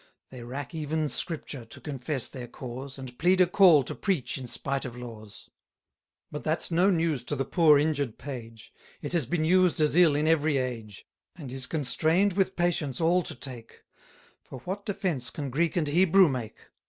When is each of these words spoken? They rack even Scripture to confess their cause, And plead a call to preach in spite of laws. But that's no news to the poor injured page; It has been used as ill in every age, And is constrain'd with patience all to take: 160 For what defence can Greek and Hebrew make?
They 0.31 0.41
rack 0.41 0.73
even 0.73 1.09
Scripture 1.09 1.63
to 1.63 1.79
confess 1.79 2.27
their 2.27 2.47
cause, 2.47 2.97
And 2.97 3.19
plead 3.19 3.39
a 3.39 3.45
call 3.45 3.83
to 3.83 3.93
preach 3.93 4.35
in 4.35 4.47
spite 4.47 4.83
of 4.83 4.95
laws. 4.97 5.51
But 6.31 6.43
that's 6.43 6.71
no 6.71 6.89
news 6.89 7.21
to 7.25 7.35
the 7.35 7.45
poor 7.45 7.77
injured 7.77 8.17
page; 8.17 8.73
It 9.03 9.13
has 9.13 9.27
been 9.27 9.45
used 9.45 9.79
as 9.79 9.95
ill 9.95 10.15
in 10.15 10.27
every 10.27 10.57
age, 10.57 11.05
And 11.35 11.51
is 11.51 11.67
constrain'd 11.67 12.33
with 12.33 12.55
patience 12.55 12.99
all 12.99 13.21
to 13.21 13.35
take: 13.35 13.83
160 14.49 14.49
For 14.49 14.59
what 14.61 14.87
defence 14.87 15.29
can 15.29 15.51
Greek 15.51 15.75
and 15.77 15.87
Hebrew 15.87 16.27
make? 16.27 16.57